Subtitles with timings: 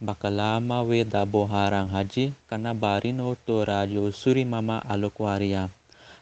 [0.00, 3.54] بکلا ما وے دا بو ہار راجی کنا باری نو تو
[4.52, 5.64] ماما آلوکو ریہ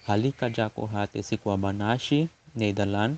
[0.06, 2.20] ہال کا جا کو ہا تے سی کاشی
[2.58, 3.10] نئی دلان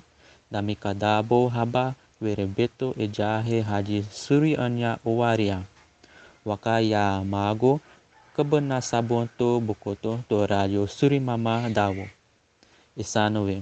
[0.51, 1.85] دام کا دا بو ہابا
[2.21, 3.31] بےتو ایجا
[3.69, 4.93] ہاجی سوری انیا
[5.39, 5.59] را
[6.45, 6.77] وقا
[7.33, 7.71] معو
[8.35, 12.03] کب نا ساب تو بکوتو توری ماما داو
[12.97, 13.59] ایسانوے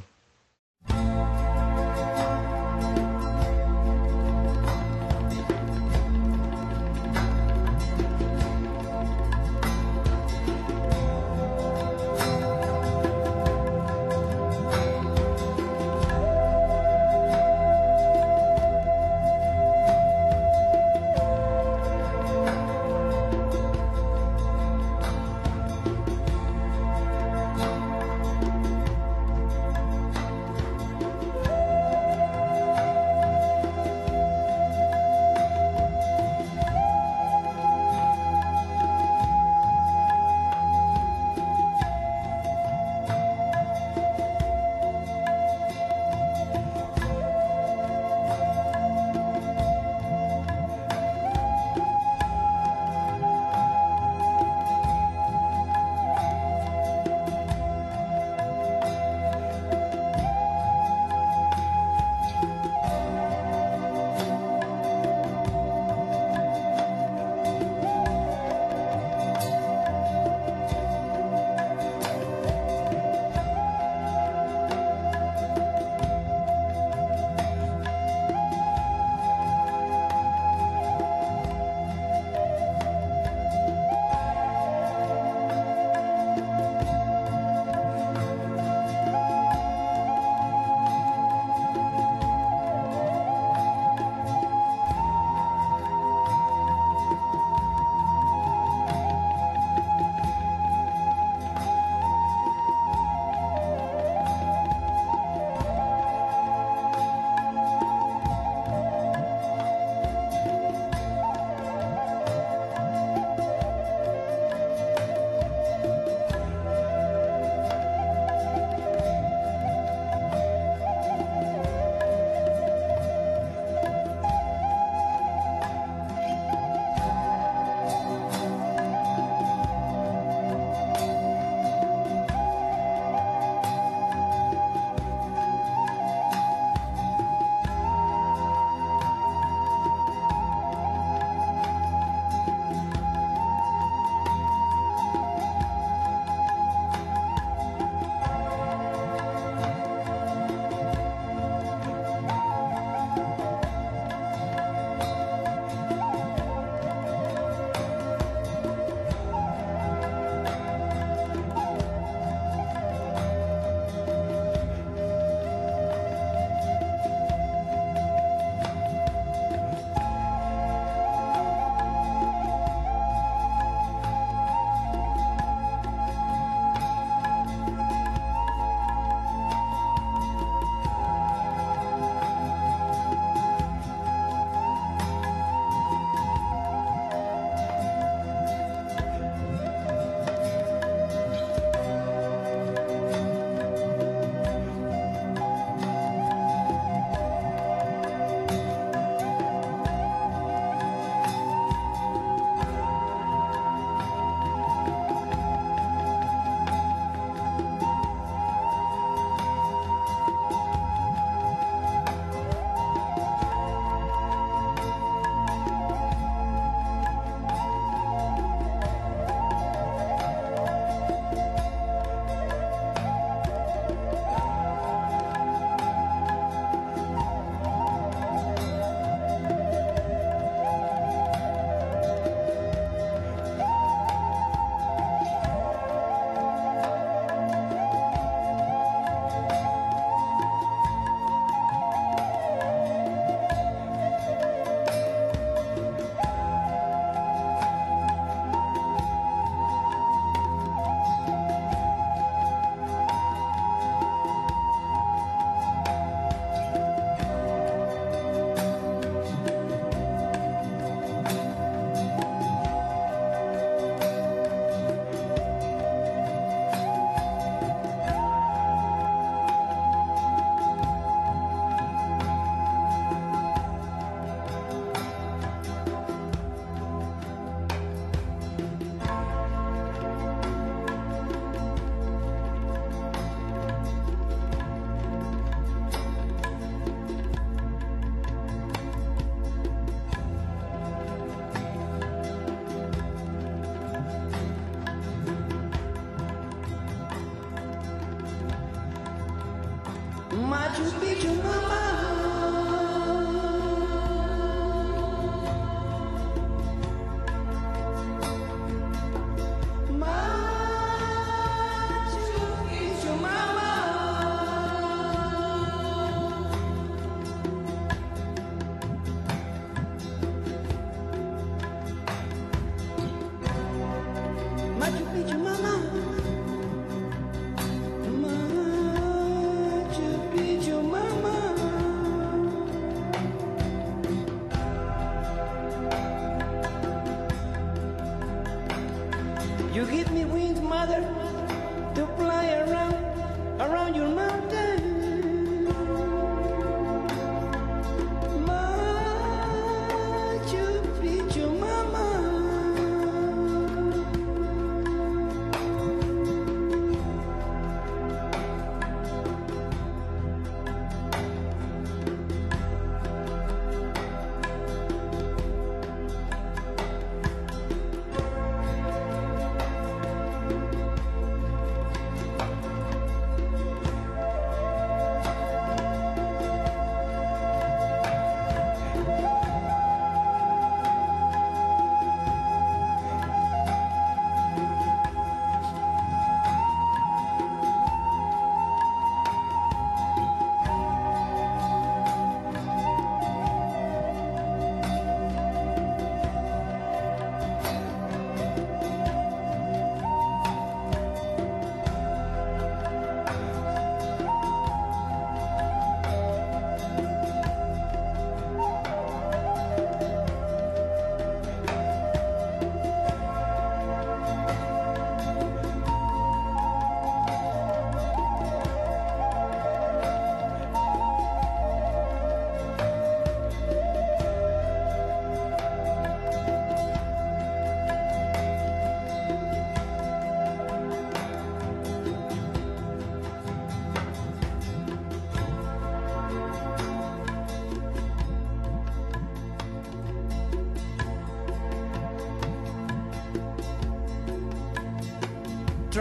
[300.31, 301.88] Machu Picchu, mama.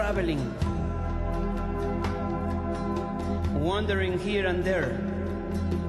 [0.08, 0.40] Traveling,
[3.60, 4.98] wandering here and there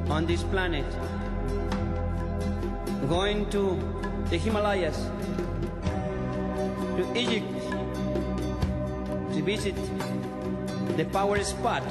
[0.10, 0.84] on this planet,
[3.08, 3.80] going to
[4.30, 4.98] the Himalayas,
[6.98, 7.48] to Egypt,
[9.32, 9.80] to visit
[10.98, 11.84] the power spot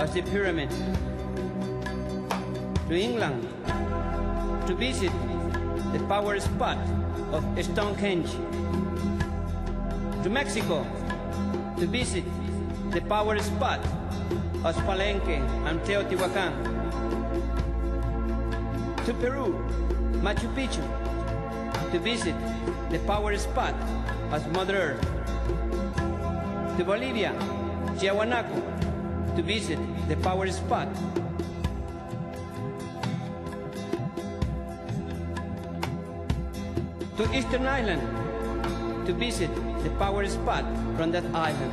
[0.00, 0.70] of the pyramid,
[2.88, 3.46] to England,
[4.66, 5.12] to visit
[5.92, 6.78] the power spot
[7.32, 8.32] of Stonehenge,
[10.26, 10.82] to Mexico
[11.78, 12.24] to visit
[12.90, 13.78] the power spot
[14.66, 15.38] of Palenque
[15.70, 16.50] and Teotihuacan,
[19.06, 19.54] to Peru,
[20.26, 20.82] Machu Picchu,
[21.92, 22.34] to visit
[22.90, 23.72] the power spot
[24.32, 25.06] of Mother Earth,
[26.76, 27.30] to Bolivia,
[27.94, 28.58] Tiahuanaco,
[29.36, 29.78] to visit
[30.08, 30.90] the power spot.
[37.14, 38.02] To Eastern Island
[39.06, 39.50] to visit
[39.86, 40.64] the power spot
[40.96, 41.72] from that island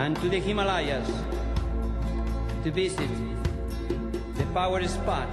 [0.00, 1.06] and to the Himalayas
[2.64, 3.10] to visit
[4.40, 5.28] the power spot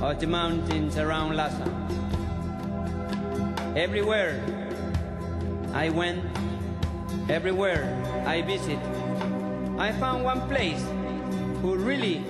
[0.00, 1.66] of the mountains around Lhasa.
[3.74, 4.38] Everywhere
[5.74, 6.22] I went,
[7.28, 7.90] everywhere
[8.24, 8.78] I visit,
[9.76, 10.86] I found one place
[11.62, 12.22] who really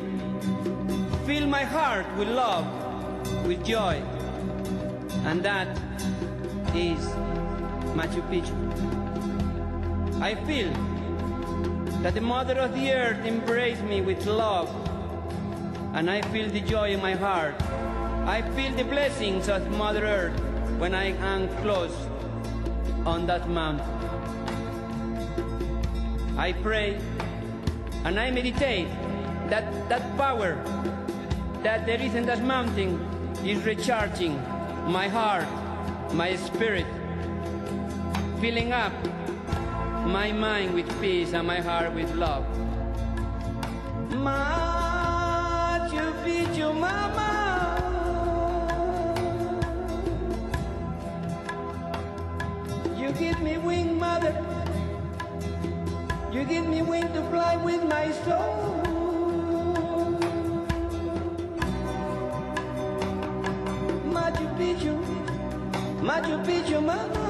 [1.27, 2.65] fill my heart with love,
[3.45, 4.01] with joy,
[5.25, 5.69] and that
[6.75, 6.99] is
[7.95, 8.55] Machu Picchu.
[10.21, 10.73] I feel
[12.03, 14.69] that the Mother of the Earth embraced me with love,
[15.95, 17.55] and I feel the joy in my heart.
[18.27, 20.41] I feel the blessings of Mother Earth
[20.79, 21.95] when I am close
[23.05, 23.87] on that mountain.
[26.39, 26.99] I pray
[28.05, 28.89] and I meditate
[29.49, 30.55] that that power
[31.63, 32.99] that there is in that mountain
[33.45, 34.39] is recharging
[34.87, 35.47] my heart,
[36.13, 36.87] my spirit,
[38.41, 38.93] filling up
[40.07, 42.45] my mind with peace and my heart with love.
[44.11, 44.53] Machu
[46.25, 47.29] Picchu, mama.
[52.99, 54.35] You give me wing, mother.
[56.33, 58.72] You give me wing to fly with my soul.
[66.13, 67.22] Machu Picchu, mama.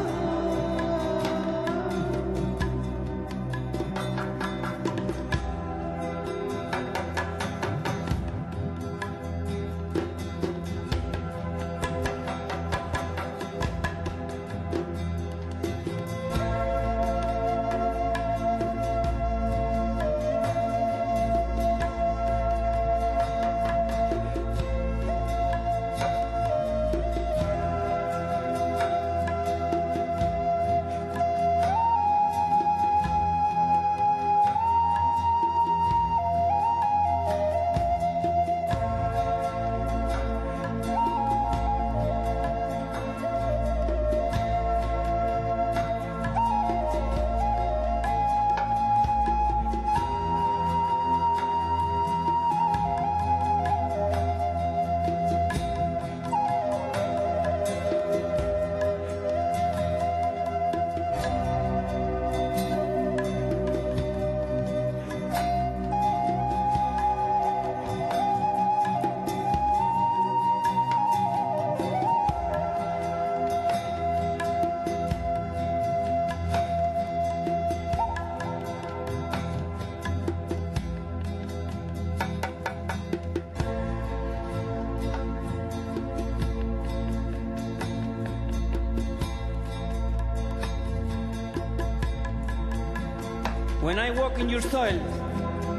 [94.32, 94.98] Walk in your soil,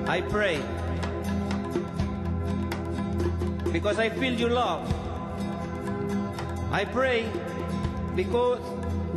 [0.08, 0.62] I pray.
[3.72, 4.86] Because I feel your love.
[6.72, 7.26] I pray
[8.16, 8.60] because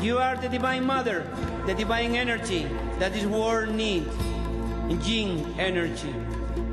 [0.01, 1.29] you are the divine mother,
[1.67, 2.67] the divine energy
[2.99, 4.15] that this world needs.
[4.89, 6.15] Yin energy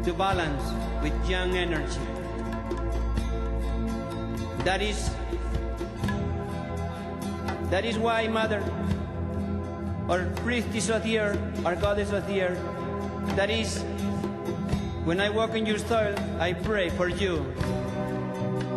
[0.04, 0.64] to balance
[1.02, 2.00] with yang energy.
[4.64, 5.10] That is
[7.72, 8.62] that is why mother
[10.08, 12.60] or priestess of the earth, or goddess of the earth.
[13.36, 13.84] That is,
[15.06, 17.46] when I walk in your soil, I pray for you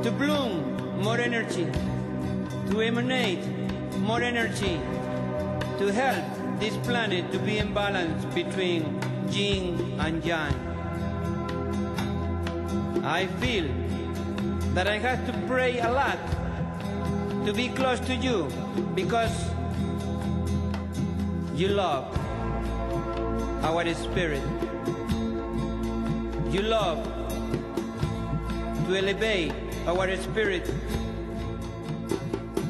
[0.03, 1.67] to bloom more energy,
[2.71, 3.45] to emanate
[3.99, 4.81] more energy,
[5.79, 6.25] to help
[6.59, 10.55] this planet to be in balance between yin and yang.
[13.05, 13.69] I feel
[14.75, 16.19] that I have to pray a lot
[17.47, 18.49] to be close to you
[18.95, 19.33] because
[21.57, 22.05] you love
[23.65, 24.43] our spirit.
[26.53, 27.01] You love
[28.87, 29.53] to elevate
[29.87, 30.69] our spirit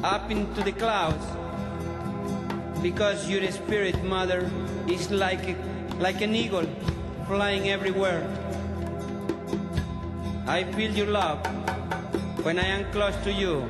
[0.05, 1.25] up into the clouds
[2.81, 4.49] because your spirit, Mother,
[4.87, 5.57] is like,
[5.99, 6.65] like an eagle
[7.27, 8.23] flying everywhere.
[10.47, 11.45] I feel your love
[12.45, 13.67] when I am close to you.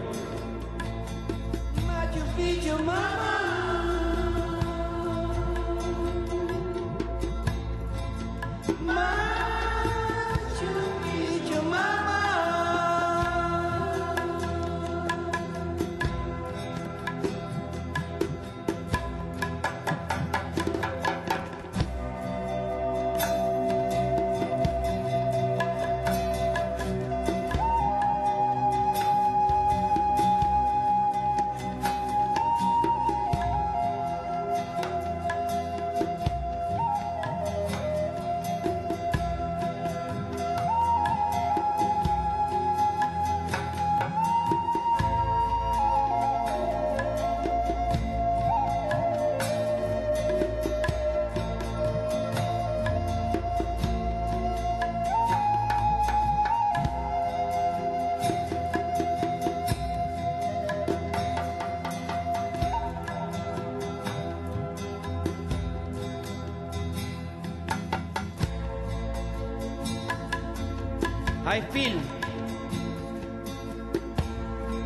[71.48, 71.98] I feel,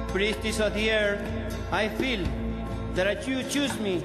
[0.10, 1.20] priestess of the earth,
[1.72, 2.24] I feel
[2.94, 4.04] that you choose me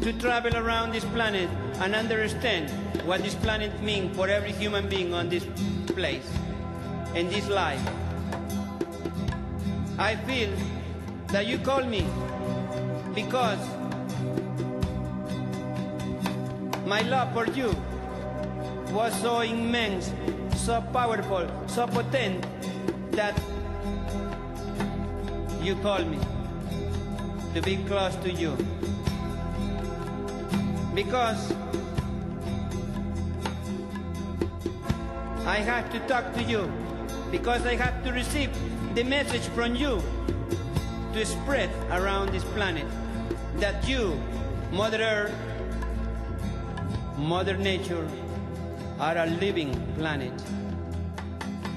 [0.00, 2.70] to travel around this planet and understand
[3.04, 5.44] what this planet means for every human being on this
[5.88, 6.26] place,
[7.14, 7.86] in this life.
[9.98, 10.48] I feel
[11.28, 12.06] that you call me
[13.14, 13.60] because
[16.86, 17.76] my love for you
[18.88, 20.14] was so immense,
[20.60, 22.44] so powerful, so potent
[23.12, 23.34] that
[25.62, 26.18] you call me
[27.54, 28.54] to be close to you.
[30.94, 31.52] Because
[35.46, 36.70] I have to talk to you,
[37.30, 38.50] because I have to receive
[38.94, 40.02] the message from you
[41.14, 42.86] to spread around this planet
[43.56, 44.20] that you,
[44.72, 45.34] Mother Earth,
[47.16, 48.06] Mother Nature,
[49.00, 50.32] are a living planet.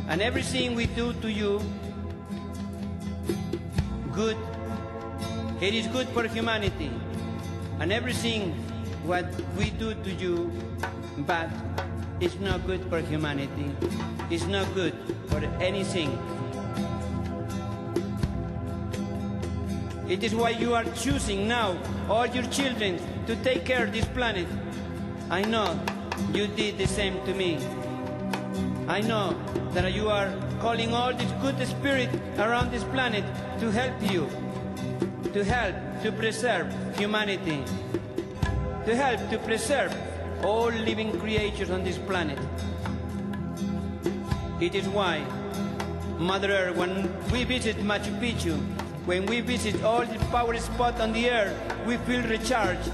[0.10, 1.62] And everything we do to you,
[4.12, 4.38] good,
[5.62, 6.92] it is good for humanity.
[7.80, 8.52] And everything
[9.08, 9.26] what
[9.58, 10.52] we do to you,
[11.20, 11.50] bad,
[12.20, 13.72] is not good for humanity.
[14.30, 14.94] It's not good
[15.28, 16.12] for anything.
[20.10, 21.78] It is why you are choosing now
[22.10, 24.48] all your children to take care of this planet.
[25.30, 25.80] I know
[26.34, 27.60] you did the same to me.
[28.88, 29.36] I know
[29.74, 33.24] that you are calling all this good spirit around this planet
[33.60, 34.28] to help you,
[35.34, 36.68] to help to preserve
[36.98, 37.64] humanity,
[38.86, 39.96] to help to preserve
[40.44, 42.40] all living creatures on this planet.
[44.60, 45.26] It is why,
[46.20, 48.58] Mother Earth, when we visit Machu Picchu,
[49.06, 51.56] when we visit all the power spots on the earth,
[51.86, 52.92] we feel recharged.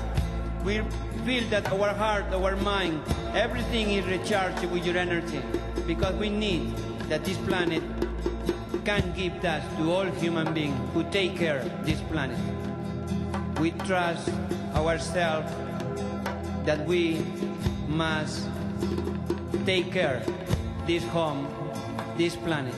[0.64, 0.82] We
[1.30, 3.00] feel that our heart, our mind,
[3.36, 5.40] everything is recharged with your energy
[5.86, 6.76] because we need
[7.08, 7.84] that this planet
[8.84, 12.40] can give that to all human beings who take care of this planet.
[13.60, 14.32] We trust
[14.74, 15.54] ourselves
[16.66, 17.22] that we
[17.88, 18.50] must
[19.68, 20.24] take care
[20.88, 21.46] this home,
[22.18, 22.74] this planet.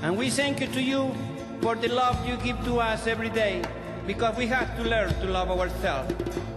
[0.00, 1.14] And we thank you to you
[1.60, 3.62] for the love you give to us every day
[4.06, 6.14] because we have to learn to love ourselves.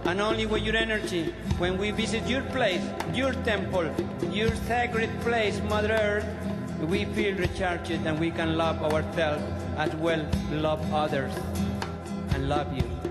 [0.08, 2.80] And only with your energy, when we visit your place,
[3.12, 3.92] your temple,
[4.32, 6.24] your sacred place, Mother Earth,
[6.88, 9.44] we feel recharged and we can love ourselves
[9.76, 11.34] as well love others
[12.32, 13.07] and love you.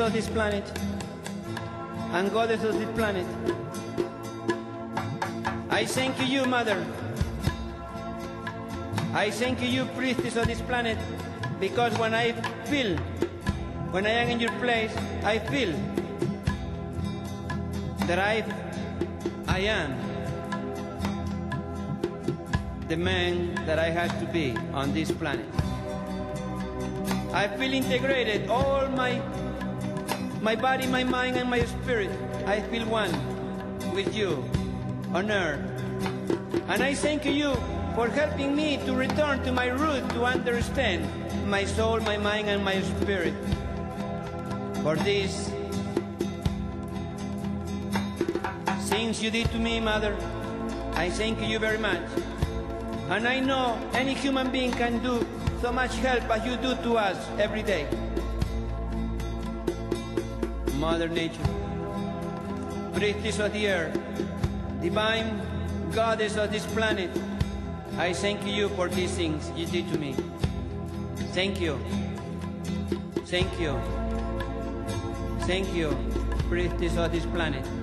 [0.00, 0.64] Of this planet,
[2.12, 3.26] and goddess of this planet.
[5.70, 6.84] I thank you, Mother.
[9.12, 10.98] I thank you, you priestess of this planet,
[11.58, 12.32] because when I
[12.64, 12.96] feel,
[13.90, 14.92] when I am in your place,
[15.24, 15.72] I feel
[18.06, 18.44] that I,
[19.46, 19.96] I am
[22.88, 25.46] the man that I had to be on this planet.
[27.32, 29.22] I feel integrated, all my,
[30.40, 32.10] my body, my mind, and my spirit.
[32.46, 33.12] I feel one
[33.92, 34.44] with you
[35.12, 35.60] on earth.
[36.68, 37.54] And I thank you
[37.94, 41.04] for helping me to return to my root to understand
[41.46, 43.34] my soul, my mind, and my spirit.
[44.82, 45.52] For this,
[48.88, 50.16] things you did to me, Mother,
[50.94, 52.02] I thank you very much.
[53.10, 55.26] And I know any human being can do
[55.60, 57.86] so much help as you do to us every day.
[60.80, 61.44] Mother Nature,
[62.94, 64.00] priestess of the earth,
[64.80, 65.38] divine
[65.92, 67.10] goddess of this planet,
[67.98, 70.16] I thank you for these things you did to me.
[71.36, 71.78] Thank you.
[73.26, 73.78] Thank you.
[75.40, 75.94] Thank you,
[76.48, 77.79] priestess of this planet.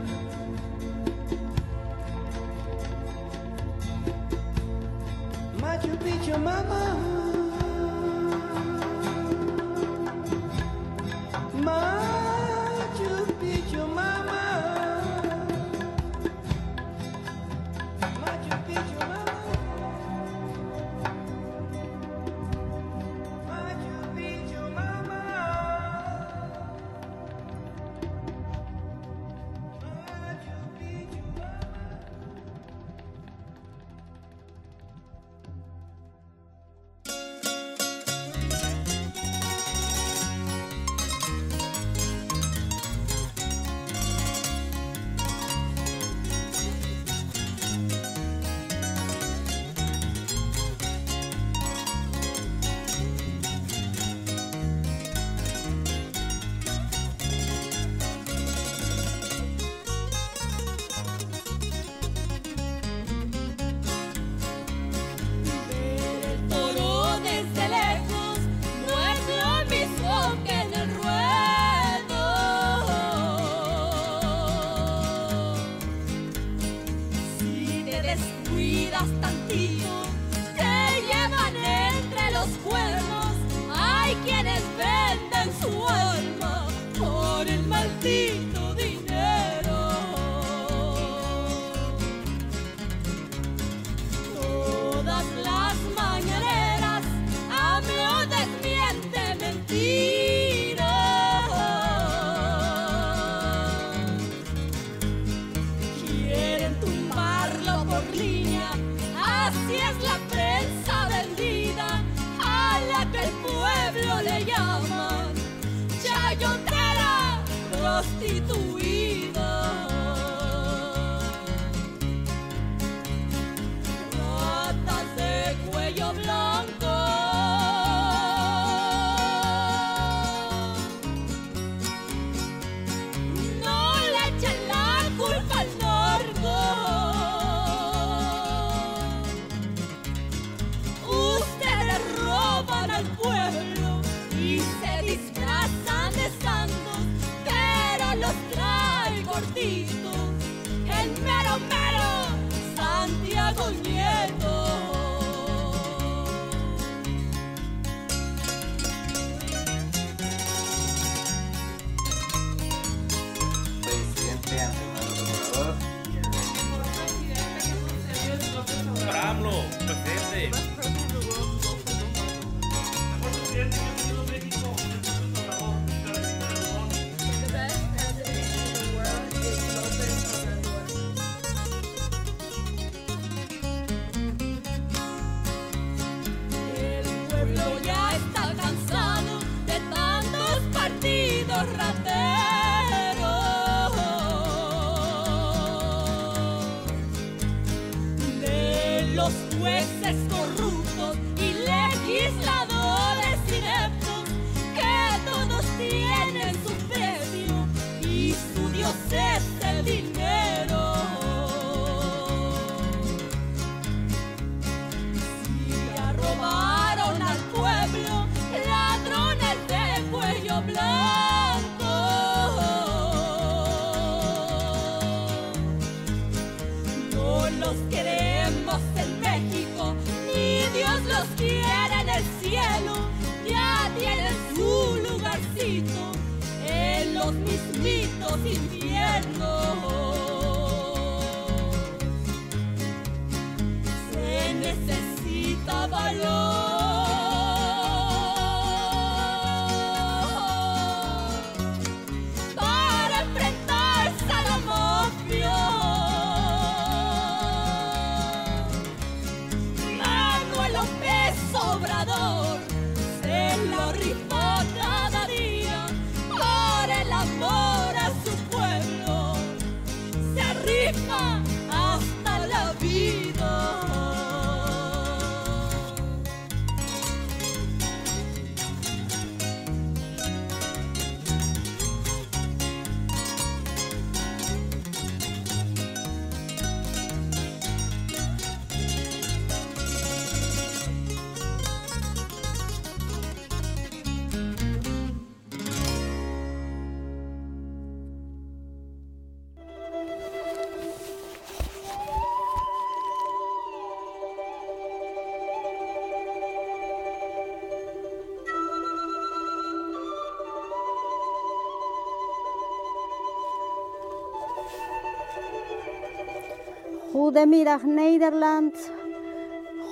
[317.28, 318.92] Goedemiddag Nederland.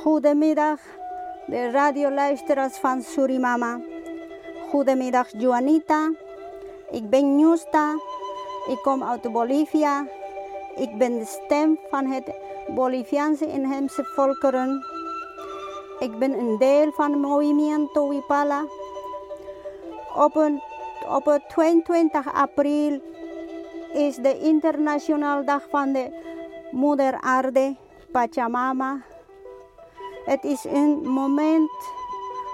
[0.01, 0.79] Goedemiddag
[1.47, 3.79] de radioluisteraars van Surimama.
[4.69, 6.11] Goedemiddag Juanita.
[6.91, 7.93] Ik ben Justa.
[8.67, 10.07] Ik kom uit Bolivia.
[10.75, 12.35] Ik ben de stem van het
[12.67, 14.85] Boliviaanse inheemse volkeren.
[15.99, 18.65] Ik ben een deel van het Movimiento Wipala.
[20.15, 20.51] Op,
[21.07, 23.01] op het 22 april
[23.93, 26.33] is de internationale dag van de
[26.75, 27.75] Moeder Aarde,
[28.11, 29.01] Pachamama.
[30.25, 31.71] Het is een moment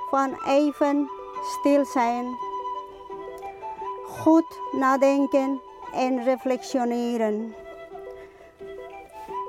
[0.09, 1.09] van even
[1.41, 2.25] stil zijn,
[4.07, 5.61] goed nadenken
[5.93, 7.55] en reflectioneren.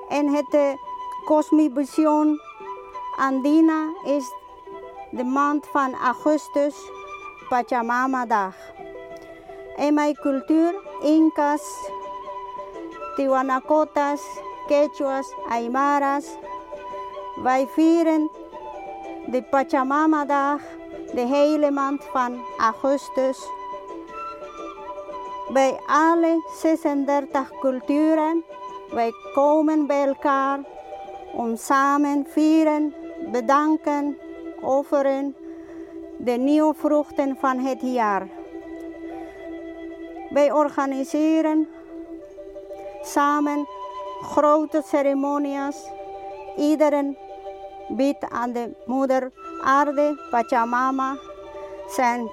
[0.08, 0.76] En het
[1.24, 2.40] Cosmivision
[3.16, 4.24] Andina is
[5.10, 6.74] de maand van augustus,
[7.48, 8.54] Pachamama dag.
[9.76, 11.90] En mijn cultuur, Incas,
[13.14, 14.22] Tiwanakotas,
[14.72, 16.26] Quechuas, Aymaras.
[17.42, 18.30] Wij vieren
[19.26, 20.60] de Pachamama dag
[21.14, 23.38] de hele maand van augustus.
[25.52, 28.44] Bij alle 36 culturen,
[28.90, 30.60] wij komen bij elkaar
[31.32, 32.94] om samen vieren,
[33.32, 34.18] bedanken,
[34.60, 35.36] offeren
[36.18, 38.28] de nieuwe vruchten van het jaar.
[40.30, 41.68] Wij organiseren
[43.02, 43.66] samen
[44.22, 45.76] grote ceremonies.
[46.56, 47.16] Iedereen
[47.88, 49.32] biedt aan de moeder
[49.62, 51.16] aarde, Pachamama,
[51.88, 52.30] zijn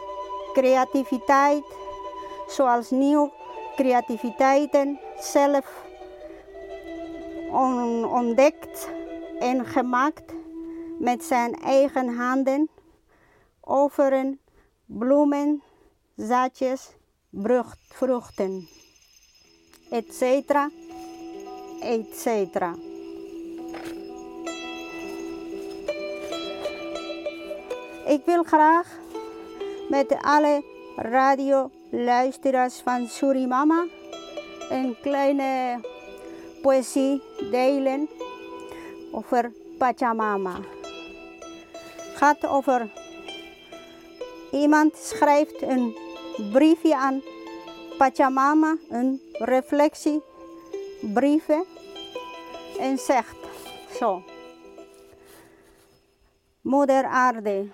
[0.54, 1.63] creativiteit,
[2.47, 3.32] zoals nieuw
[3.75, 5.84] creativiteiten zelf
[7.52, 8.89] on- ontdekt
[9.39, 10.34] en gemaakt
[10.99, 12.69] met zijn eigen handen.
[13.62, 14.39] Overen,
[14.86, 15.63] bloemen,
[16.15, 16.89] zaadjes,
[17.88, 18.67] vruchten,
[19.89, 20.52] etc.
[21.81, 22.27] etc.
[28.05, 28.87] Ik wil graag
[29.89, 30.63] met alle
[30.95, 33.85] radioluisteraars van Surimama
[34.69, 35.79] een kleine
[36.61, 38.09] poëzie delen
[39.11, 40.59] over Pachamama.
[42.15, 42.91] Gaat over
[44.51, 45.95] iemand schrijft een
[46.51, 47.21] briefje aan
[47.97, 49.21] Pachamama, een
[50.99, 51.65] reflectiebriefje
[52.79, 53.38] en zegt
[53.99, 54.23] zo.
[56.62, 57.67] Moeder Aarde,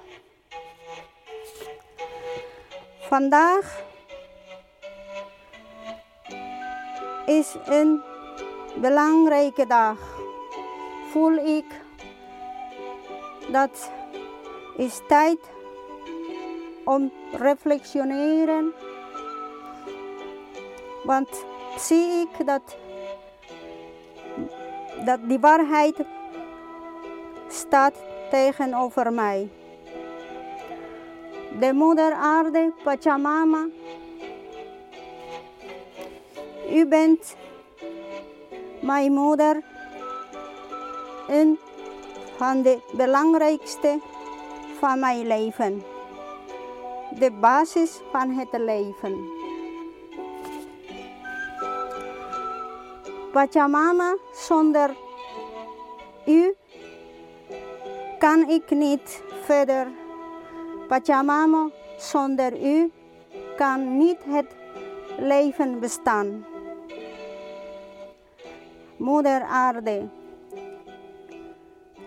[3.00, 3.84] vandaag
[7.26, 8.02] is een
[8.76, 9.98] belangrijke dag.
[11.12, 11.66] Voel ik
[13.52, 13.92] dat
[14.78, 15.40] is tijd
[16.84, 18.74] om reflectioneren.
[21.04, 21.46] Want
[21.78, 22.78] zie ik dat,
[25.04, 25.96] dat die waarheid
[27.48, 27.94] staat
[28.30, 29.50] tegenover mij.
[31.60, 33.68] De moeder aarde, Pachamama,
[36.72, 37.36] u bent
[38.82, 39.64] mijn moeder,
[41.28, 41.60] een
[42.38, 44.00] van de belangrijkste
[44.80, 45.84] van mijn leven.
[47.20, 49.45] De basis van het leven.
[53.36, 54.96] Pachamama, zonder
[56.26, 56.56] u
[58.20, 59.88] kan ik niet verder.
[60.88, 62.92] Pachamama, zonder u
[63.58, 64.56] kan niet het
[65.20, 66.46] leven bestaan.
[68.98, 70.08] Moeder Aarde,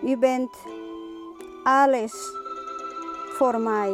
[0.03, 0.55] u bent
[1.63, 2.13] alles
[3.33, 3.93] voor mij.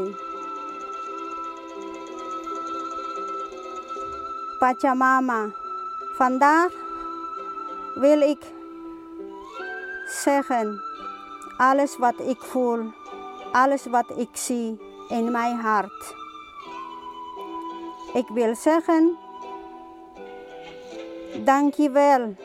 [4.60, 5.50] Pachamama,
[6.18, 6.85] vandaag
[7.96, 8.42] wil ik
[10.08, 10.82] zeggen,
[11.58, 12.92] alles wat ik voel,
[13.52, 16.16] alles wat ik zie in mijn hart.
[18.14, 19.18] Ik wil zeggen,
[21.44, 22.36] dankjewel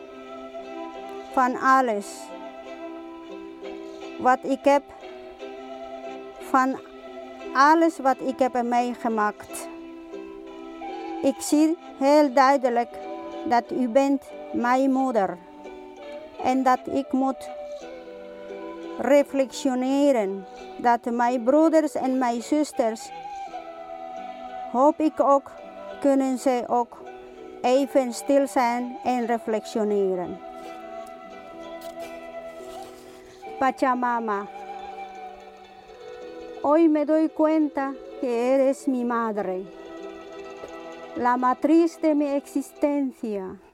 [1.32, 2.06] van alles
[4.18, 4.82] wat ik heb,
[6.38, 6.78] van
[7.52, 9.68] alles wat ik heb meegemaakt.
[11.22, 12.88] Ik zie heel duidelijk
[13.44, 15.38] dat u bent mijn moeder
[16.42, 17.50] en dat ik moet
[18.98, 23.10] reflectioneren dat mijn broeders en mijn zusters
[24.72, 25.50] hoop ik ook
[26.00, 26.98] kunnen ze ook
[27.62, 30.38] even stil zijn en reflectioneren.
[33.58, 34.46] Pachamama,
[36.62, 39.64] hoy me doy cuenta que eres mi madre,
[41.14, 43.69] la matriz de mi existencia.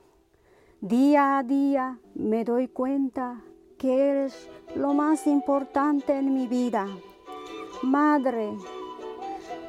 [0.88, 3.42] Día a día me doy cuenta
[3.77, 6.87] que eres lo más importante en mi vida.
[7.83, 8.53] Madre,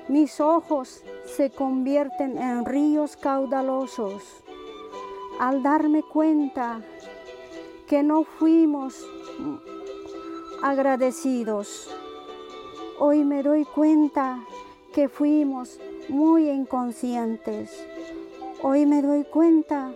[0.09, 4.43] mis ojos se convierten en ríos caudalosos
[5.39, 6.81] al darme cuenta
[7.87, 9.03] que no fuimos
[10.61, 11.89] agradecidos.
[12.99, 14.45] Hoy me doy cuenta
[14.93, 17.87] que fuimos muy inconscientes.
[18.61, 19.95] Hoy me doy cuenta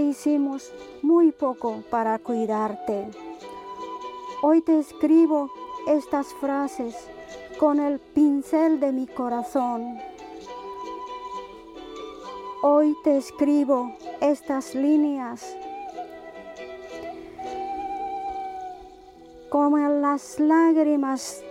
[0.00, 3.08] hicimos muy poco para cuidarte.
[4.42, 5.50] Hoy te escribo
[5.86, 6.94] estas frases
[7.58, 9.98] con el pincel de mi corazón.
[12.62, 15.56] Hoy te escribo estas líneas
[19.48, 21.42] como las lágrimas,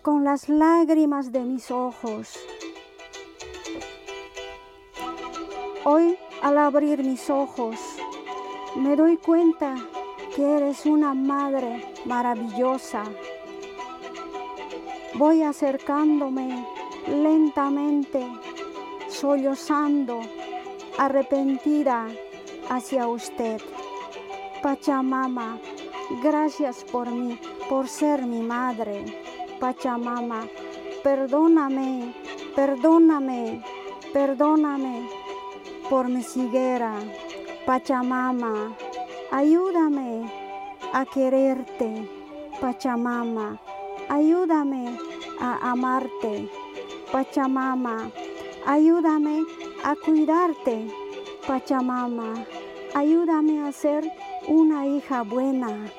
[0.00, 2.38] con las lágrimas de mis ojos.
[5.90, 7.78] Hoy al abrir mis ojos
[8.76, 9.74] me doy cuenta
[10.36, 13.04] que eres una madre maravillosa.
[15.14, 16.62] Voy acercándome
[17.06, 18.22] lentamente,
[19.08, 20.20] sollozando,
[20.98, 22.06] arrepentida
[22.68, 23.58] hacia usted.
[24.62, 25.58] Pachamama,
[26.22, 29.06] gracias por mí, por ser mi madre.
[29.58, 30.46] Pachamama,
[31.02, 32.12] perdóname,
[32.54, 33.64] perdóname,
[34.12, 35.27] perdóname
[35.88, 36.94] por mi ceguera.
[37.66, 38.76] Pachamama,
[39.30, 40.30] ayúdame
[40.92, 42.08] a quererte.
[42.60, 43.58] Pachamama,
[44.08, 44.98] ayúdame
[45.40, 46.48] a amarte.
[47.12, 48.10] Pachamama,
[48.68, 49.46] Ayúdame
[49.82, 50.88] a cuidarte,
[51.46, 52.34] Pachamama.
[52.94, 54.04] Ayúdame a ser
[54.46, 55.90] una hija buena,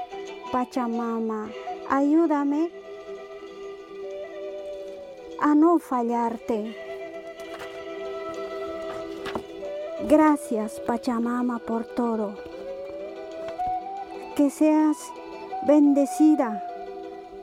[0.52, 1.49] Pachamama.
[1.89, 2.69] Ayúdame
[5.39, 6.88] a no fallarte.
[10.10, 12.34] Gracias, Pachamama, por todo.
[14.36, 14.98] Que seas
[15.67, 16.63] bendecida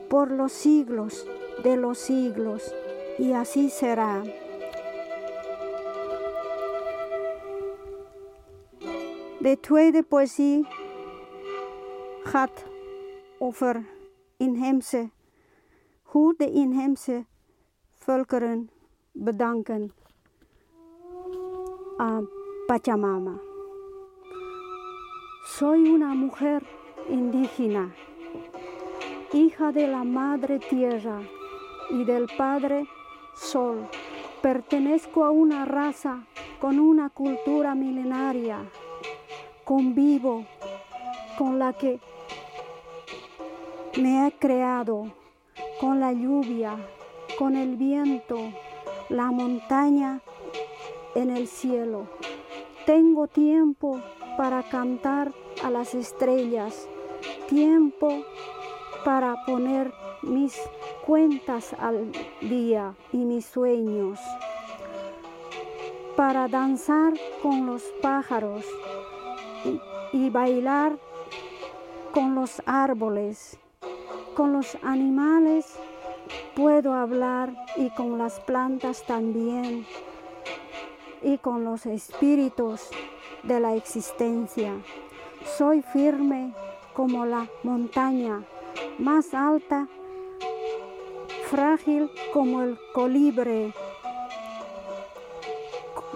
[0.09, 1.25] por los siglos
[1.63, 2.75] de los siglos,
[3.17, 4.21] y así será.
[9.39, 10.67] De tweede poëzie
[12.25, 12.65] gaat
[13.39, 13.85] over
[14.39, 15.11] inheemse,
[16.03, 17.25] hoe de inheemse
[18.05, 18.69] volkeren
[19.13, 19.93] bedanken
[22.67, 23.39] Pachamama.
[25.45, 26.65] Soy una mujer
[27.09, 27.95] indígena,
[29.31, 31.21] hija de la madre tierra
[31.89, 32.85] y del padre
[33.35, 33.87] sol.
[34.41, 36.25] Pertenezco a una raza
[36.59, 38.59] con una cultura milenaria.
[39.63, 40.45] Convivo
[41.37, 42.01] con la que
[43.97, 45.13] me he creado,
[45.79, 46.75] con la lluvia,
[47.39, 48.37] con el viento,
[49.07, 50.19] la montaña
[51.15, 52.07] en el cielo.
[52.87, 53.99] Tengo tiempo
[54.37, 56.87] para cantar a las estrellas,
[57.49, 58.23] tiempo
[59.03, 60.57] para poner mis
[61.05, 64.21] cuentas al día y mis sueños,
[66.15, 67.11] para danzar
[67.43, 68.63] con los pájaros
[69.65, 69.81] y,
[70.17, 70.97] y bailar
[72.13, 73.59] con los árboles,
[74.33, 75.77] con los animales
[76.55, 79.85] puedo hablar y con las plantas también
[81.21, 82.89] y con los espíritus
[83.43, 84.73] de la existencia.
[85.57, 86.53] Soy firme
[86.93, 88.43] como la montaña,
[88.97, 89.87] más alta,
[91.49, 93.73] frágil como el colibre,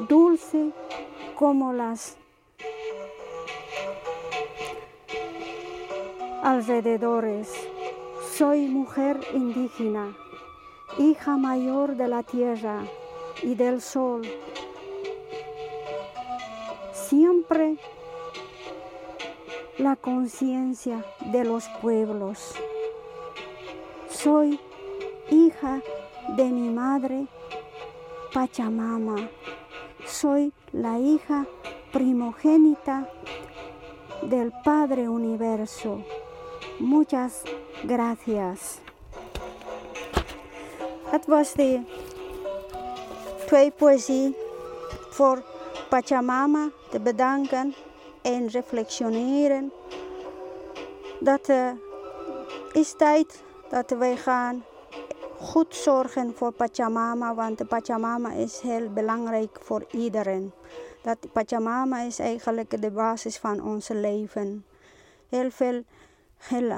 [0.10, 0.72] dulce
[1.36, 2.18] como las
[6.44, 7.50] alrededores.
[8.34, 10.16] Soy mujer indígena,
[10.98, 12.84] hija mayor de la tierra
[13.44, 14.22] y del sol.
[17.12, 17.76] Siempre
[19.78, 21.04] la conciencia
[21.34, 22.54] de los pueblos.
[24.10, 24.58] Soy
[25.30, 25.82] hija
[26.38, 27.28] de mi madre
[28.34, 29.28] Pachamama.
[30.06, 31.46] Soy la hija
[31.92, 33.10] primogénita
[34.22, 36.02] del Padre Universo.
[36.80, 37.44] Muchas
[37.84, 38.80] gracias.
[41.12, 41.56] Het was
[43.78, 44.36] poëzie
[45.10, 45.51] voor
[45.92, 47.74] Pachamama te bedanken
[48.22, 49.72] en reflectioneren.
[51.20, 51.72] Dat uh,
[52.72, 54.64] is tijd dat wij gaan
[55.40, 60.52] goed zorgen voor Pachamama, want Pachamama is heel belangrijk voor iedereen.
[61.04, 64.66] Dat Pachamama is eigenlijk de basis van ons leven.
[65.30, 65.84] Heel veel,
[66.38, 66.72] heel,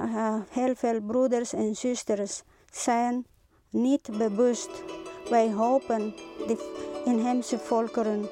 [0.49, 3.25] heel veel broeders en zusters zijn
[3.69, 4.83] niet bewust.
[5.29, 6.15] Wij hopen,
[6.47, 8.29] de inheemse volkeren,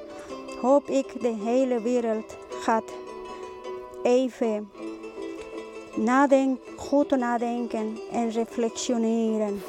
[0.62, 2.92] hoop ik de hele wereld gaat
[4.02, 4.70] even
[5.94, 9.62] nadenken, goed nadenken en reflectioneren.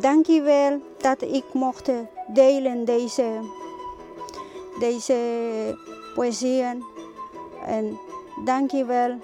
[0.00, 1.90] Dank je wel dat ik mocht
[2.28, 3.40] delen deze,
[4.78, 5.16] deze
[6.14, 6.84] poëzieën.
[7.66, 7.98] En
[8.44, 9.18] dank je wel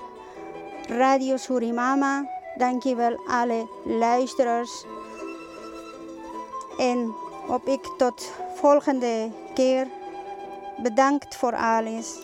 [0.88, 2.28] Radio Surimama.
[2.56, 4.84] Dank je wel alle luisteraars.
[6.78, 7.14] En
[7.46, 9.86] hoop ik tot volgende keer.
[10.82, 12.18] Bedankt voor alles.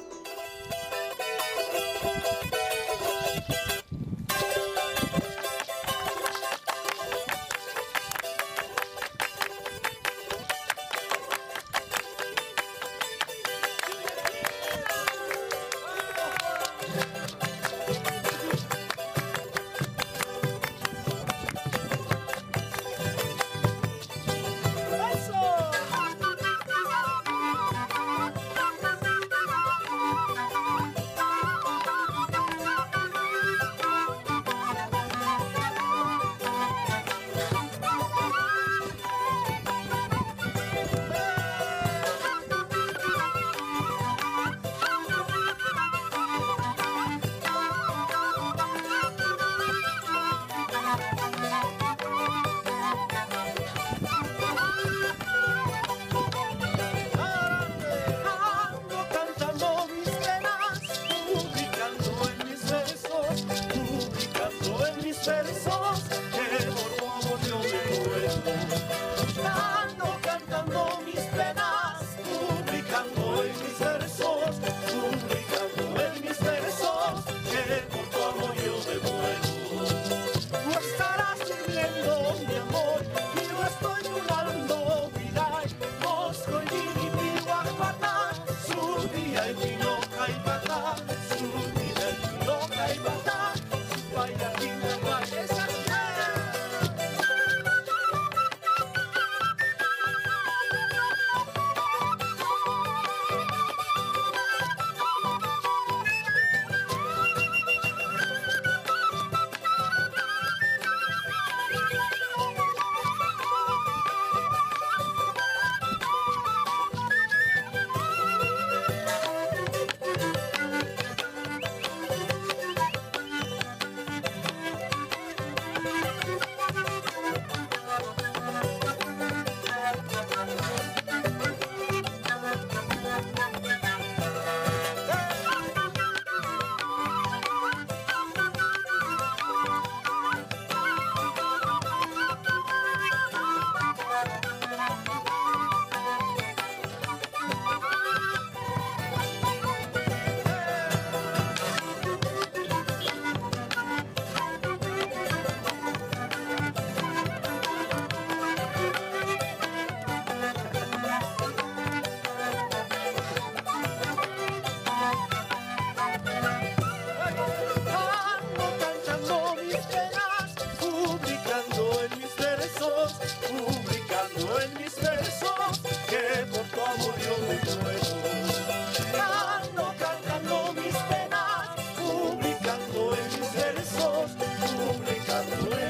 [185.44, 185.85] Bye.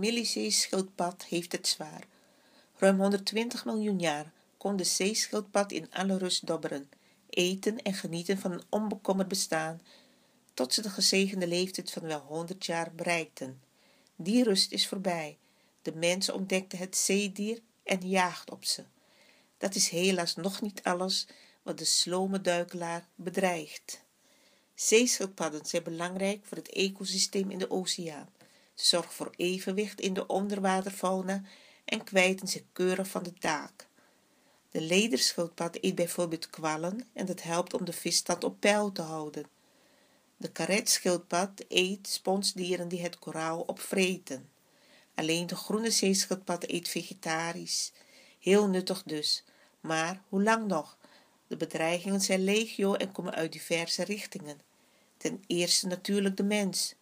[0.00, 2.06] De familie zeeschildpad heeft het zwaar.
[2.76, 6.90] Ruim 120 miljoen jaar kon de zeeschildpad in alle rust dobberen,
[7.30, 9.80] eten en genieten van een onbekommerd bestaan,
[10.54, 13.60] tot ze de gezegende leeftijd van wel 100 jaar bereikten.
[14.16, 15.38] Die rust is voorbij.
[15.82, 18.84] De mens ontdekte het zeedier en jaagt op ze.
[19.58, 21.26] Dat is helaas nog niet alles
[21.62, 24.02] wat de slome duikelaar bedreigt.
[24.74, 28.28] Zeeschildpadden zijn belangrijk voor het ecosysteem in de oceaan.
[28.80, 31.42] Ze zorgen voor evenwicht in de onderwaterfauna
[31.84, 33.88] en kwijten zich keurig van de taak.
[34.70, 39.46] De lederschildpad eet bijvoorbeeld kwallen en dat helpt om de visstand op peil te houden.
[40.36, 44.48] De karetschildpad eet sponsdieren die het koraal opvreten.
[45.14, 47.92] Alleen de groene zeeschildpad eet vegetarisch.
[48.38, 49.44] Heel nuttig dus.
[49.80, 50.98] Maar hoe lang nog?
[51.46, 54.60] De bedreigingen zijn legio en komen uit diverse richtingen.
[55.16, 56.94] Ten eerste natuurlijk de mens.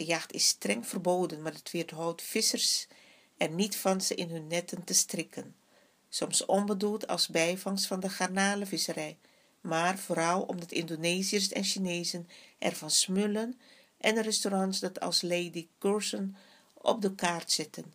[0.00, 2.86] De jacht is streng verboden, maar het weerhoudt vissers
[3.36, 5.54] er niet van ze in hun netten te strikken.
[6.08, 9.18] Soms onbedoeld als bijvangst van de garnalenvisserij,
[9.60, 12.28] maar vooral omdat Indonesiërs en Chinezen
[12.58, 13.60] ervan smullen
[13.98, 16.36] en restaurants dat als Lady Curzon
[16.74, 17.94] op de kaart zetten.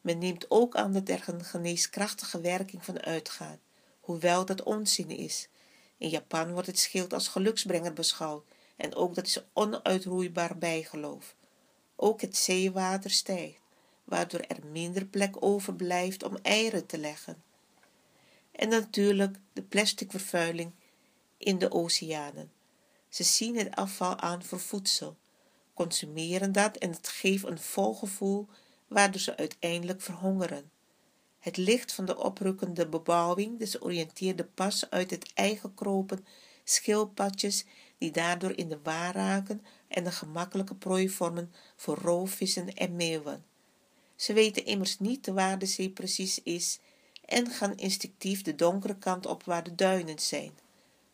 [0.00, 3.58] Men neemt ook aan dat er een geneeskrachtige werking van uitgaat,
[4.00, 5.48] hoewel dat onzin is.
[5.96, 8.44] In Japan wordt het schild als geluksbrenger beschouwd
[8.76, 11.36] en ook dat is onuitroeibaar bijgeloof.
[12.00, 13.58] Ook het zeewater stijgt,
[14.04, 17.42] waardoor er minder plek overblijft om eieren te leggen.
[18.52, 20.72] En natuurlijk de plasticvervuiling
[21.36, 22.50] in de oceanen.
[23.08, 25.16] Ze zien het afval aan voor voedsel,
[25.74, 28.48] consumeren dat en het geeft een vol gevoel
[28.86, 30.70] waardoor ze uiteindelijk verhongeren.
[31.38, 36.26] Het licht van de oprukkende bebouwing desoriënteerde pas uit het eigen kropen
[36.64, 37.64] schildpadjes
[37.98, 43.44] die daardoor in de waar raken en een gemakkelijke prooi vormen voor roofvissen en meeuwen.
[44.16, 46.78] Ze weten immers niet waar de zee precies is
[47.24, 50.52] en gaan instinctief de donkere kant op waar de duinen zijn.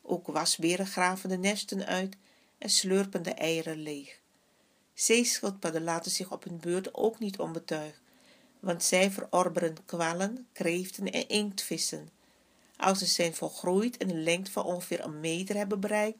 [0.03, 2.17] Ook wasberen graven de nesten uit
[2.59, 4.19] en slurpen de eieren leeg.
[4.95, 8.01] Zeeschildpadden laten zich op hun beurt ook niet onbetuigd,
[8.61, 12.09] want zij verorberen kwallen, kreeften en inktvissen.
[12.77, 16.19] Als ze zijn volgroeid en een lengte van ongeveer een meter hebben bereikt,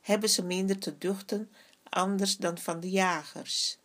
[0.00, 1.50] hebben ze minder te duchten,
[1.88, 3.78] anders dan van de jagers.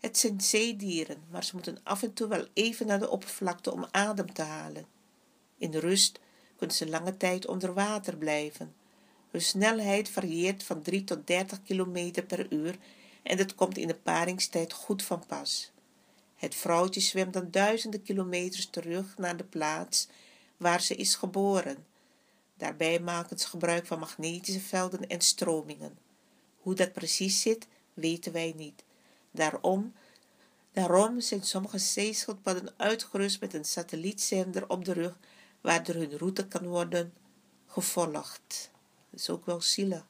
[0.00, 3.86] Het zijn zeedieren, maar ze moeten af en toe wel even naar de oppervlakte om
[3.90, 4.86] adem te halen.
[5.58, 6.20] In rust
[6.56, 8.74] kunnen ze lange tijd onder water blijven.
[9.30, 12.78] Hun snelheid varieert van 3 tot 30 km per uur
[13.22, 15.70] en dat komt in de paringstijd goed van pas.
[16.36, 20.08] Het vrouwtje zwemt dan duizenden kilometers terug naar de plaats
[20.56, 21.86] waar ze is geboren.
[22.56, 25.98] Daarbij maken ze gebruik van magnetische velden en stromingen.
[26.62, 28.84] Hoe dat precies zit, weten wij niet.
[29.30, 29.94] Daarom,
[30.72, 35.18] daarom zijn sommige zeeschildpadden uitgerust met een satellietzender op de rug,
[35.60, 37.12] waardoor hun route kan worden
[37.66, 38.70] gevolgd.
[39.10, 40.06] Dat is ook wel zielig.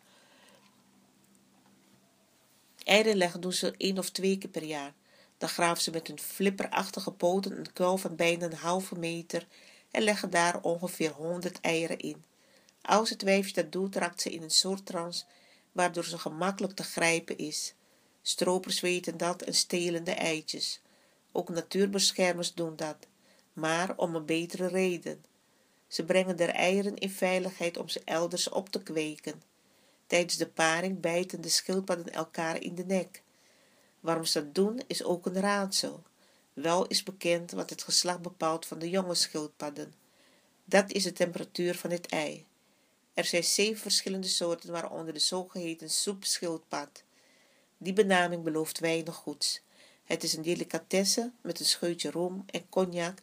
[2.84, 4.92] Eieren leggen doen ze één of twee keer per jaar.
[5.38, 9.46] Dan graven ze met hun flipperachtige poten een kuil van bijna een halve meter
[9.90, 12.24] en leggen daar ongeveer honderd eieren in.
[12.82, 15.24] Als het wijfje dat doet, raakt ze in een soort trance,
[15.72, 17.74] waardoor ze gemakkelijk te grijpen is.
[18.22, 20.80] Stropers weten dat en stelen de eitjes.
[21.32, 22.96] Ook natuurbeschermers doen dat,
[23.52, 25.24] maar om een betere reden.
[25.88, 29.42] Ze brengen der eieren in veiligheid om ze elders op te kweken.
[30.06, 33.22] Tijdens de paring bijten de schildpadden elkaar in de nek.
[34.00, 36.02] Waarom ze dat doen, is ook een raadsel.
[36.52, 39.94] Wel is bekend wat het geslacht bepaalt van de jonge schildpadden.
[40.64, 42.46] Dat is de temperatuur van het ei.
[43.14, 47.02] Er zijn zeven verschillende soorten, waaronder de zogeheten soepschildpad.
[47.78, 49.60] Die benaming belooft weinig goeds.
[50.04, 53.18] Het is een delicatesse met een scheutje rum en cognac,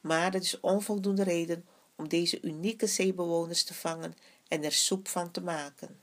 [0.00, 1.64] maar dat is onvoldoende reden
[1.96, 4.14] om deze unieke zeebewoners te vangen
[4.48, 5.98] en er soep van te maken.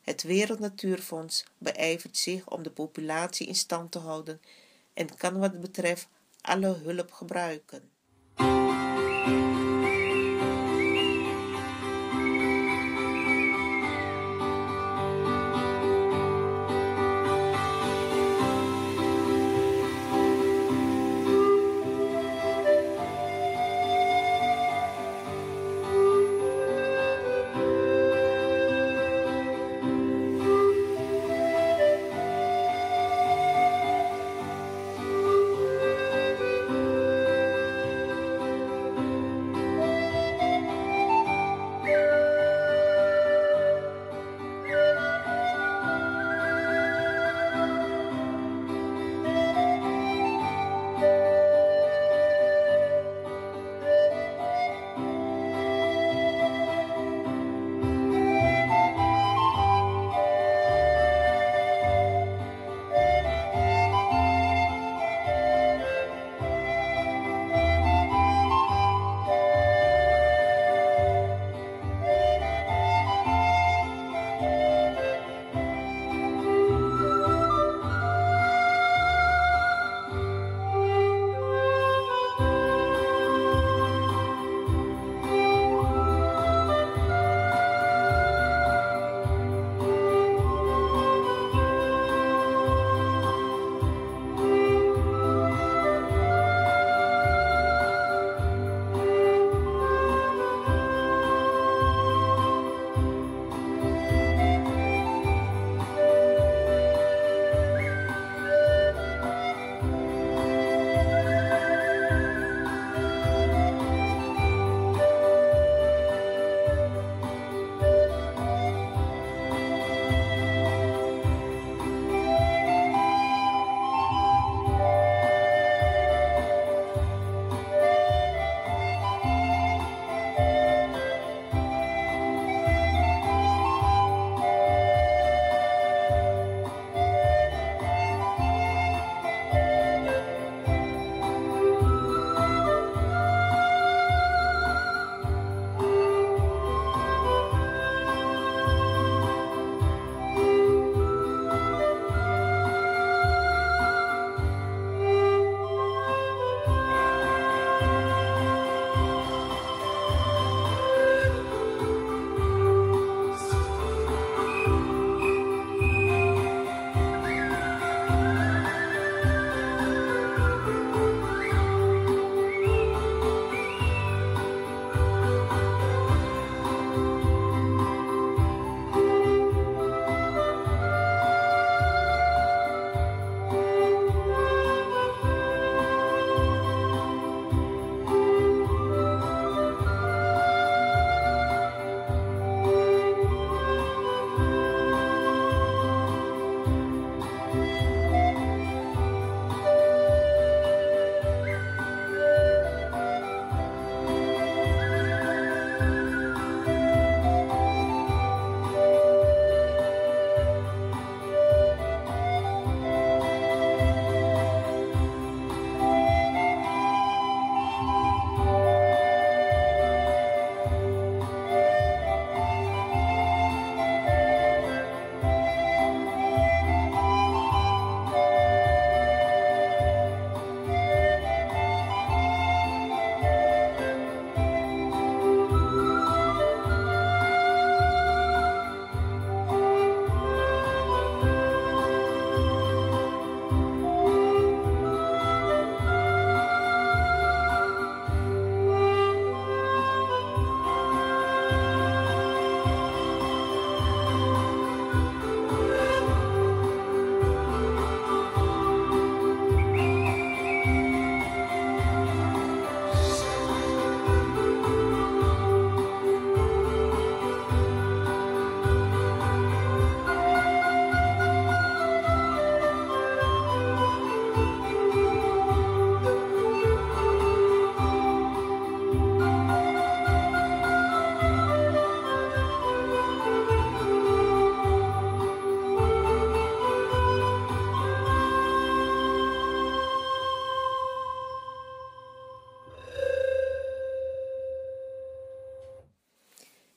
[0.00, 4.40] Het Wereld Natuurfonds beijvert zich om de populatie in stand te houden
[4.94, 6.08] en kan wat betreft
[6.40, 7.90] alle hulp gebruiken.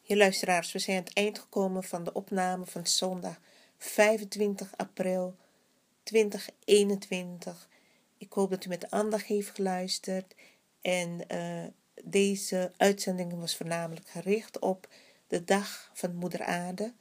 [0.09, 3.39] Je luisteraars, we zijn aan het eind gekomen van de opname van zondag
[3.77, 5.35] 25 april
[6.03, 7.69] 2021.
[8.17, 10.35] Ik hoop dat u met aandacht heeft geluisterd.
[10.81, 11.63] En uh,
[12.03, 14.87] deze uitzending was voornamelijk gericht op
[15.27, 16.93] de dag van Moeder Aarde.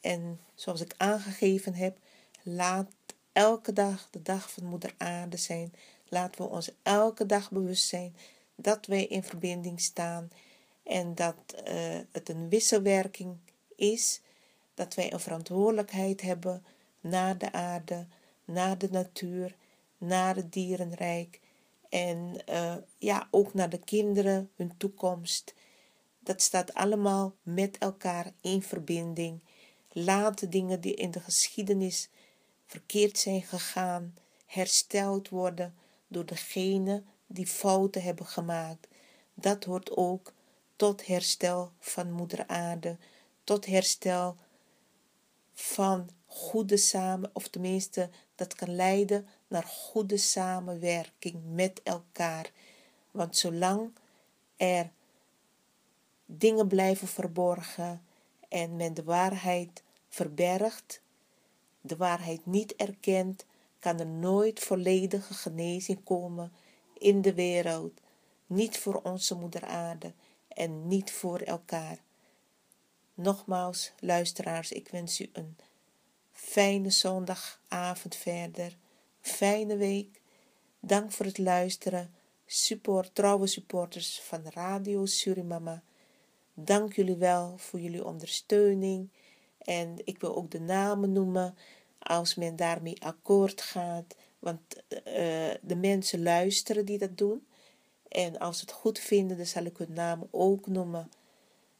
[0.00, 1.98] En zoals ik aangegeven heb,
[2.42, 2.90] laat
[3.32, 5.72] elke dag de dag van Moeder Aarde zijn.
[6.08, 8.16] Laten we ons elke dag bewust zijn
[8.54, 10.30] dat wij in verbinding staan
[10.84, 11.36] en dat
[11.68, 13.36] uh, het een wisselwerking
[13.76, 14.20] is,
[14.74, 16.64] dat wij een verantwoordelijkheid hebben
[17.00, 18.06] naar de aarde,
[18.44, 19.56] naar de natuur,
[19.98, 21.40] naar het dierenrijk
[21.94, 25.54] en uh, ja, ook naar de kinderen, hun toekomst.
[26.18, 29.42] Dat staat allemaal met elkaar in verbinding.
[29.92, 32.08] Laat de dingen die in de geschiedenis
[32.66, 34.14] verkeerd zijn gegaan,
[34.46, 35.74] hersteld worden
[36.08, 38.88] door degene die fouten hebben gemaakt.
[39.34, 40.33] Dat hoort ook
[40.84, 42.96] tot herstel van moeder aarde,
[43.44, 44.36] tot herstel
[45.52, 52.50] van goede samen, of tenminste dat kan leiden naar goede samenwerking met elkaar.
[53.10, 53.92] Want zolang
[54.56, 54.90] er
[56.26, 58.02] dingen blijven verborgen
[58.48, 61.00] en men de waarheid verbergt,
[61.80, 63.44] de waarheid niet erkent,
[63.78, 66.52] kan er nooit volledige genezing komen
[66.98, 68.00] in de wereld.
[68.46, 70.12] Niet voor onze moeder aarde
[70.54, 71.98] en niet voor elkaar.
[73.14, 75.56] Nogmaals, luisteraars, ik wens u een
[76.32, 78.76] fijne zondagavond verder,
[79.20, 80.20] fijne week.
[80.80, 82.14] Dank voor het luisteren.
[82.46, 85.82] Support, trouwe supporters van Radio Surimama.
[86.54, 89.08] Dank jullie wel voor jullie ondersteuning.
[89.58, 91.56] En ik wil ook de namen noemen
[91.98, 94.16] als men daarmee akkoord gaat.
[94.38, 95.02] Want uh,
[95.62, 97.46] de mensen luisteren die dat doen.
[98.14, 101.10] En als het goed vinden, dan zal ik hun naam ook noemen.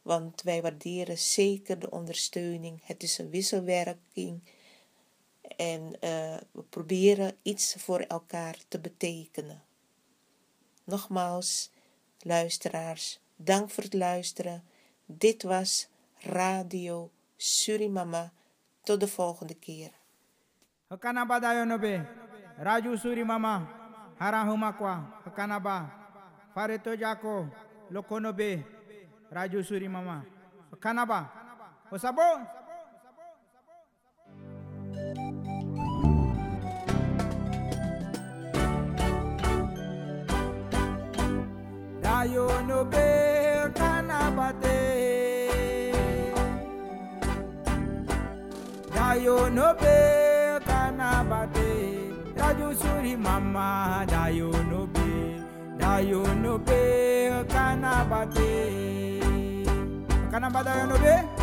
[0.01, 2.81] Want wij waarderen zeker de ondersteuning.
[2.83, 4.43] Het is een wisselwerking.
[5.57, 9.63] En uh, we proberen iets voor elkaar te betekenen.
[10.83, 11.71] Nogmaals,
[12.19, 14.63] luisteraars, dank voor het luisteren.
[15.05, 18.33] Dit was Radio Surimama.
[18.83, 19.91] Tot de volgende keer.
[20.87, 22.05] Hakanaba dayonobe,
[22.57, 23.67] Raju Surimama,
[24.17, 26.04] Harahumakwa, Hakanaba.
[26.55, 27.49] Fareto Jako,
[27.91, 28.63] Lokonobe,
[29.29, 30.23] Raju Suri Mama.
[30.79, 31.29] Kanaba.
[31.91, 32.23] Osabo?
[42.01, 43.07] Dayo no be
[43.75, 44.79] kanabate.
[48.95, 49.97] Dayo no be
[50.63, 51.69] kanabate.
[52.39, 55.04] Raju Suri Mama, Dayo no be.
[55.85, 59.21] Ayo no be, kanabate.
[60.31, 61.34] Kanabada yo no be.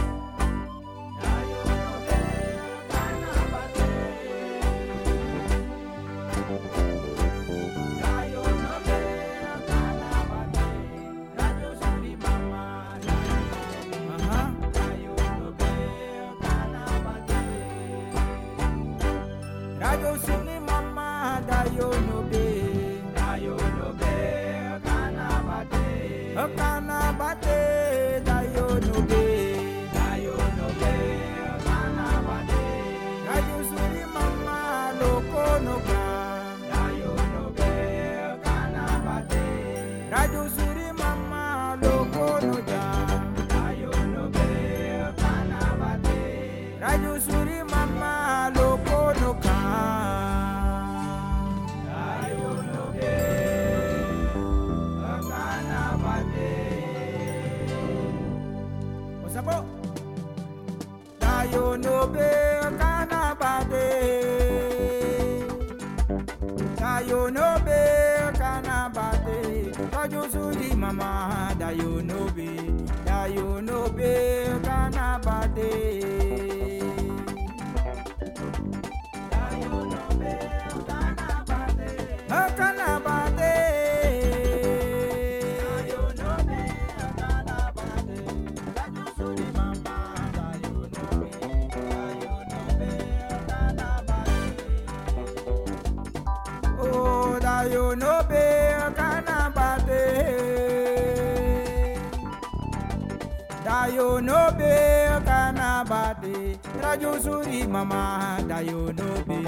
[107.73, 109.43] mama, that oh, you know be,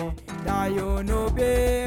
[0.45, 1.84] that oh, you know be.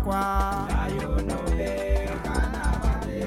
[0.00, 0.66] Kanabakwa.
[0.68, 3.20] Dayonobe oh, Kanabade.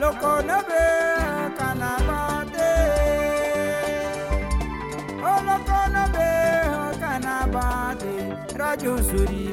[0.00, 0.84] Lokonobe
[1.58, 2.70] Kanabade.
[5.30, 6.30] Olokonobe
[7.00, 8.14] Kanabade.
[8.58, 9.52] Rajo Suri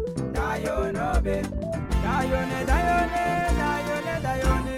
[2.01, 3.21] Dayone, dayone,
[3.59, 4.77] dayone, dayone.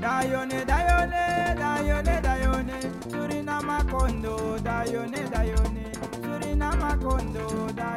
[0.00, 1.22] Dayone, dayone,
[1.62, 2.78] dayone, dayone.
[3.08, 5.84] Surinama kondo, dayone, dayone.
[6.20, 7.91] Surinama kondo, dayone.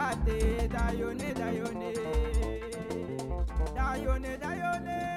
[0.00, 1.92] Dayone, dayone.
[3.76, 5.09] Dayone, dayone,